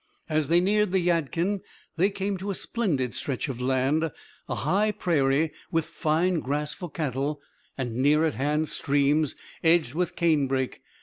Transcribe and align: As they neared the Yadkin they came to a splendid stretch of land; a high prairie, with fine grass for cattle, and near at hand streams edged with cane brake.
As 0.29 0.47
they 0.47 0.59
neared 0.59 0.93
the 0.93 0.99
Yadkin 0.99 1.61
they 1.95 2.09
came 2.09 2.35
to 2.39 2.49
a 2.49 2.55
splendid 2.55 3.13
stretch 3.13 3.47
of 3.49 3.61
land; 3.61 4.09
a 4.49 4.55
high 4.55 4.91
prairie, 4.91 5.51
with 5.71 5.85
fine 5.85 6.39
grass 6.39 6.73
for 6.73 6.89
cattle, 6.89 7.39
and 7.77 7.93
near 7.97 8.25
at 8.25 8.33
hand 8.33 8.67
streams 8.67 9.35
edged 9.63 9.93
with 9.93 10.15
cane 10.15 10.47
brake. 10.47 10.81